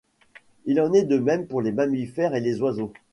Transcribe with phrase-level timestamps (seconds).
[0.65, 2.91] Il en est de même pour les mammifères et les oiseaux.